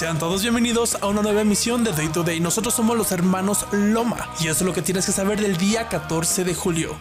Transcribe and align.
Sean 0.00 0.18
todos 0.18 0.40
bienvenidos 0.40 0.96
a 1.02 1.08
una 1.08 1.20
nueva 1.20 1.42
emisión 1.42 1.84
de 1.84 1.92
Day 1.92 2.08
to 2.08 2.22
Day. 2.22 2.40
Nosotros 2.40 2.72
somos 2.72 2.96
los 2.96 3.12
hermanos 3.12 3.66
Loma 3.70 4.30
y 4.40 4.44
eso 4.44 4.60
es 4.60 4.62
lo 4.62 4.72
que 4.72 4.80
tienes 4.80 5.04
que 5.04 5.12
saber 5.12 5.38
del 5.38 5.58
día 5.58 5.88
14 5.88 6.42
de 6.42 6.54
julio. 6.54 6.96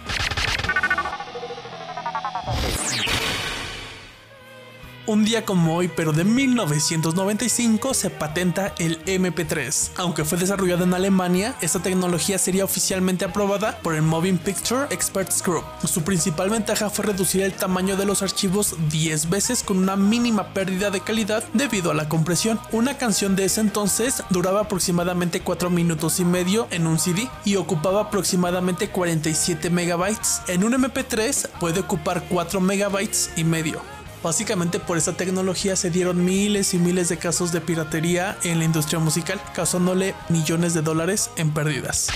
Un 5.08 5.26
día 5.26 5.44
como 5.44 5.76
hoy, 5.76 5.90
pero 5.96 6.12
de 6.12 6.24
1995, 6.24 7.94
se 7.94 8.10
patenta 8.10 8.74
el 8.78 9.04
MP3. 9.06 9.92
Aunque 9.98 10.24
fue 10.24 10.38
desarrollado 10.38 10.84
en 10.84 10.94
Alemania, 10.94 11.56
esta 11.62 11.80
tecnología 11.80 12.38
sería 12.38 12.66
oficialmente 12.66 13.26
aprobada 13.26 13.80
por 13.80 13.96
el 13.96 14.04
Moving 14.04 14.38
Picture 14.38 14.86
Experts 14.92 15.42
Group. 15.42 15.64
Su 15.88 16.04
principal 16.04 16.50
ventaja 16.50 16.90
fue 16.90 17.06
reducir 17.06 17.42
el 17.42 17.54
tamaño 17.54 17.98
de 17.98 18.06
los 18.06 18.22
archivos 18.22 18.76
10 18.92 19.30
veces 19.30 19.64
con 19.64 19.78
una 19.78 19.96
mínima 19.96 20.54
pérdida 20.54 20.92
de 20.92 21.02
calidad 21.02 21.44
debido 21.54 21.92
a 21.92 21.96
la 21.96 22.08
compresión. 22.08 22.60
Una 22.72 22.98
canción 22.98 23.36
de 23.36 23.46
ese 23.46 23.62
entonces 23.62 24.24
duraba 24.30 24.62
aproximadamente 24.62 25.42
4 25.42 25.70
minutos 25.70 26.20
y 26.20 26.26
medio 26.26 26.68
en 26.70 26.86
un 26.86 27.00
CD 27.00 27.30
y 27.46 27.56
ocupaba 27.56 28.02
aproximadamente 28.02 28.90
47 28.90 29.70
megabytes. 29.70 30.42
En 30.48 30.64
un 30.64 30.74
MP3 30.74 31.50
puede 31.60 31.80
ocupar 31.80 32.26
4 32.30 32.62
megabytes 32.62 33.32
y 33.36 33.44
medio. 33.44 33.99
Básicamente 34.22 34.80
por 34.80 34.98
esta 34.98 35.14
tecnología 35.14 35.76
se 35.76 35.90
dieron 35.90 36.26
miles 36.26 36.74
y 36.74 36.78
miles 36.78 37.08
de 37.08 37.18
casos 37.18 37.52
de 37.52 37.62
piratería 37.62 38.38
en 38.44 38.60
la 38.60 38.66
industria 38.66 39.00
musical, 39.00 39.40
causándole 39.54 40.14
millones 40.28 40.74
de 40.74 40.82
dólares 40.82 41.30
en 41.38 41.52
pérdidas. 41.52 42.10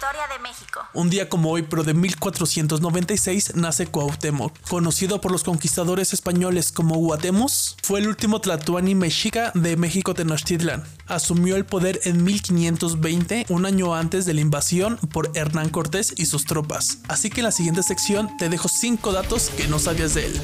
Historia 0.00 0.28
de 0.28 0.38
México. 0.38 0.80
Un 0.94 1.10
día 1.10 1.28
como 1.28 1.50
hoy, 1.50 1.60
pero 1.60 1.84
de 1.84 1.92
1496, 1.92 3.54
nace 3.56 3.86
Cuauhtémoc. 3.86 4.58
Conocido 4.66 5.20
por 5.20 5.30
los 5.30 5.44
conquistadores 5.44 6.14
españoles 6.14 6.72
como 6.72 6.94
Guatemos, 6.94 7.76
fue 7.82 8.00
el 8.00 8.08
último 8.08 8.40
tlatoani 8.40 8.94
mexica 8.94 9.52
de 9.54 9.76
México 9.76 10.14
Tenochtitlan. 10.14 10.84
Asumió 11.06 11.54
el 11.54 11.66
poder 11.66 12.00
en 12.04 12.24
1520, 12.24 13.44
un 13.50 13.66
año 13.66 13.94
antes 13.94 14.24
de 14.24 14.32
la 14.32 14.40
invasión 14.40 14.96
por 15.12 15.32
Hernán 15.34 15.68
Cortés 15.68 16.14
y 16.16 16.24
sus 16.24 16.46
tropas. 16.46 17.00
Así 17.08 17.28
que 17.28 17.40
en 17.40 17.44
la 17.44 17.52
siguiente 17.52 17.82
sección 17.82 18.34
te 18.38 18.48
dejo 18.48 18.68
5 18.68 19.12
datos 19.12 19.50
que 19.50 19.68
no 19.68 19.78
sabías 19.78 20.14
de 20.14 20.28
él. 20.28 20.40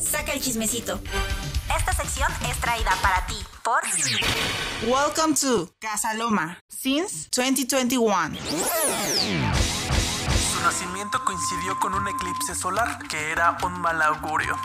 Saca 0.00 0.32
el 0.32 0.40
chismecito. 0.40 1.00
Esta 2.00 2.12
sección 2.12 2.50
es 2.50 2.58
traída 2.60 2.96
para 3.02 3.26
ti 3.26 3.36
por 3.62 3.82
Welcome 4.88 5.34
to 5.34 5.70
Casa 5.78 6.14
Loma 6.14 6.58
since 6.68 7.28
2021. 7.36 8.38
Su 10.52 10.60
nacimiento 10.62 11.22
coincidió 11.26 11.78
con 11.78 11.92
un 11.92 12.08
eclipse 12.08 12.54
solar, 12.54 13.06
que 13.06 13.32
era 13.32 13.58
un 13.64 13.78
mal 13.80 14.00
augurio. 14.00 14.58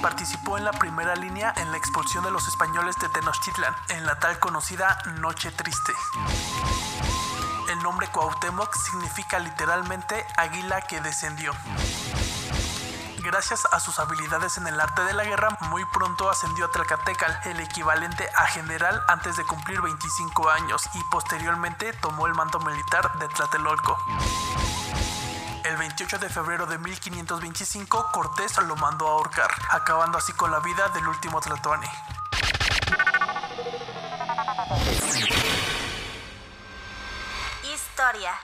Participó 0.00 0.56
en 0.56 0.64
la 0.64 0.72
primera 0.72 1.16
línea 1.16 1.52
en 1.58 1.70
la 1.70 1.76
expulsión 1.76 2.24
de 2.24 2.30
los 2.30 2.48
españoles 2.48 2.96
de 3.02 3.08
Tenochtitlan, 3.10 3.74
en 3.90 4.06
la 4.06 4.18
tal 4.18 4.38
conocida 4.38 4.96
Noche 5.20 5.50
Triste. 5.50 5.92
El 7.70 7.82
nombre 7.82 8.08
Cuauhtémoc 8.08 8.74
significa 8.74 9.38
literalmente 9.38 10.24
águila 10.38 10.80
que 10.82 11.02
descendió. 11.02 11.52
Gracias 13.24 13.66
a 13.72 13.80
sus 13.80 13.98
habilidades 14.00 14.58
en 14.58 14.66
el 14.66 14.78
arte 14.78 15.02
de 15.02 15.14
la 15.14 15.24
guerra, 15.24 15.56
muy 15.70 15.82
pronto 15.86 16.28
ascendió 16.28 16.66
a 16.66 16.70
Tlacatecal, 16.70 17.40
el 17.46 17.58
equivalente 17.58 18.28
a 18.36 18.46
general 18.48 19.02
antes 19.08 19.38
de 19.38 19.44
cumplir 19.46 19.80
25 19.80 20.50
años, 20.50 20.82
y 20.92 21.02
posteriormente 21.10 21.94
tomó 21.94 22.26
el 22.26 22.34
mando 22.34 22.60
militar 22.60 23.18
de 23.18 23.26
Tlatelolco. 23.28 23.96
El 25.64 25.76
28 25.78 26.18
de 26.18 26.28
febrero 26.28 26.66
de 26.66 26.76
1525, 26.76 28.10
Cortés 28.12 28.58
lo 28.58 28.76
mandó 28.76 29.08
a 29.08 29.12
ahorcar, 29.12 29.50
acabando 29.70 30.18
así 30.18 30.34
con 30.34 30.50
la 30.50 30.60
vida 30.60 30.90
del 30.90 31.08
último 31.08 31.40
tlatoani. 31.40 31.88
Historia. 37.62 38.34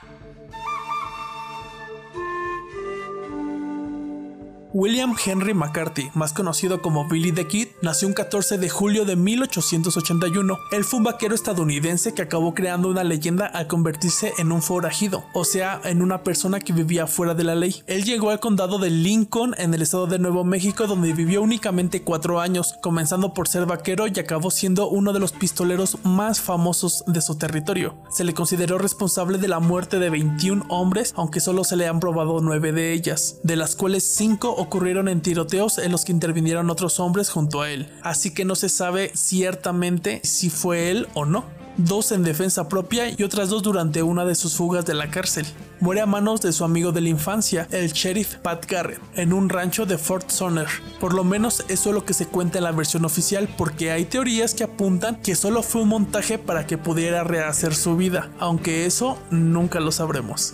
William 4.73 5.15
Henry 5.25 5.53
McCarthy, 5.53 6.11
más 6.13 6.31
conocido 6.31 6.81
como 6.81 7.05
Billy 7.09 7.33
the 7.33 7.45
Kid, 7.45 7.67
nació 7.81 8.07
un 8.07 8.13
14 8.13 8.57
de 8.57 8.69
julio 8.69 9.03
de 9.03 9.17
1881. 9.17 10.57
Él 10.71 10.85
fue 10.85 10.99
un 10.99 11.03
vaquero 11.03 11.35
estadounidense 11.35 12.13
que 12.13 12.21
acabó 12.21 12.53
creando 12.53 12.87
una 12.87 13.03
leyenda 13.03 13.47
al 13.47 13.67
convertirse 13.67 14.31
en 14.37 14.53
un 14.53 14.61
forajido, 14.61 15.25
o 15.33 15.43
sea, 15.43 15.81
en 15.83 16.01
una 16.01 16.23
persona 16.23 16.61
que 16.61 16.71
vivía 16.71 17.05
fuera 17.05 17.33
de 17.33 17.43
la 17.43 17.55
ley. 17.55 17.83
Él 17.85 18.05
llegó 18.05 18.29
al 18.29 18.39
condado 18.39 18.79
de 18.79 18.89
Lincoln 18.89 19.55
en 19.57 19.73
el 19.73 19.81
estado 19.81 20.07
de 20.07 20.19
Nuevo 20.19 20.45
México 20.45 20.87
donde 20.87 21.11
vivió 21.11 21.41
únicamente 21.41 22.03
cuatro 22.03 22.39
años, 22.39 22.75
comenzando 22.81 23.33
por 23.33 23.49
ser 23.49 23.65
vaquero 23.65 24.07
y 24.07 24.17
acabó 24.17 24.51
siendo 24.51 24.87
uno 24.87 25.11
de 25.11 25.19
los 25.19 25.33
pistoleros 25.33 25.97
más 26.05 26.39
famosos 26.39 27.03
de 27.07 27.19
su 27.19 27.37
territorio. 27.37 27.95
Se 28.09 28.23
le 28.23 28.33
consideró 28.33 28.77
responsable 28.77 29.37
de 29.37 29.49
la 29.49 29.59
muerte 29.59 29.99
de 29.99 30.09
21 30.09 30.63
hombres, 30.69 31.13
aunque 31.17 31.41
solo 31.41 31.65
se 31.65 31.75
le 31.75 31.89
han 31.89 31.99
probado 31.99 32.39
9 32.39 32.71
de 32.71 32.93
ellas, 32.93 33.39
de 33.43 33.57
las 33.57 33.75
cuales 33.75 34.05
5 34.15 34.60
ocurrieron 34.61 35.07
en 35.07 35.21
tiroteos 35.21 35.77
en 35.77 35.91
los 35.91 36.05
que 36.05 36.11
intervinieron 36.11 36.69
otros 36.69 36.99
hombres 36.99 37.29
junto 37.29 37.61
a 37.61 37.69
él, 37.69 37.89
así 38.03 38.33
que 38.33 38.45
no 38.45 38.55
se 38.55 38.69
sabe 38.69 39.11
ciertamente 39.13 40.21
si 40.23 40.49
fue 40.49 40.91
él 40.91 41.07
o 41.13 41.25
no. 41.25 41.45
Dos 41.77 42.11
en 42.11 42.23
defensa 42.23 42.67
propia 42.67 43.09
y 43.09 43.23
otras 43.23 43.49
dos 43.49 43.63
durante 43.63 44.03
una 44.03 44.25
de 44.25 44.35
sus 44.35 44.55
fugas 44.55 44.85
de 44.85 44.93
la 44.93 45.09
cárcel. 45.09 45.45
Muere 45.79 46.01
a 46.01 46.05
manos 46.05 46.41
de 46.41 46.51
su 46.51 46.65
amigo 46.65 46.91
de 46.91 47.01
la 47.01 47.09
infancia, 47.09 47.67
el 47.71 47.91
sheriff 47.91 48.35
Pat 48.35 48.69
Garrett, 48.69 48.99
en 49.15 49.31
un 49.31 49.49
rancho 49.49 49.85
de 49.85 49.97
Fort 49.97 50.29
Sumner. 50.29 50.67
Por 50.99 51.13
lo 51.13 51.23
menos 51.23 51.63
eso 51.69 51.89
es 51.89 51.95
lo 51.95 52.05
que 52.05 52.13
se 52.13 52.27
cuenta 52.27 52.57
en 52.57 52.65
la 52.65 52.71
versión 52.71 53.05
oficial, 53.05 53.49
porque 53.57 53.91
hay 53.91 54.05
teorías 54.05 54.53
que 54.53 54.65
apuntan 54.65 55.15
que 55.21 55.33
solo 55.33 55.63
fue 55.63 55.81
un 55.81 55.89
montaje 55.89 56.37
para 56.37 56.67
que 56.67 56.77
pudiera 56.77 57.23
rehacer 57.23 57.73
su 57.73 57.95
vida, 57.95 58.29
aunque 58.37 58.85
eso 58.85 59.17
nunca 59.31 59.79
lo 59.79 59.91
sabremos. 59.91 60.53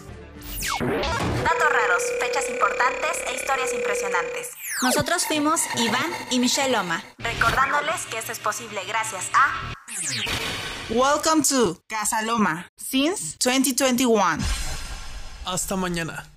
Datos 0.69 1.69
raros, 1.71 2.03
fechas 2.19 2.49
importantes 2.49 3.11
e 3.27 3.35
historias 3.35 3.73
impresionantes. 3.73 4.49
Nosotros 4.81 5.25
fuimos 5.25 5.61
Iván 5.77 6.11
y 6.29 6.39
Michelle 6.39 6.71
Loma. 6.71 7.03
Recordándoles 7.17 8.05
que 8.07 8.17
esto 8.17 8.31
es 8.31 8.39
posible 8.39 8.81
gracias 8.85 9.25
a 9.33 9.73
Welcome 10.89 11.43
to 11.43 11.81
Casa 11.87 12.21
Loma 12.21 12.67
since 12.75 13.37
2021. 13.39 14.37
Hasta 15.45 15.75
mañana. 15.75 16.36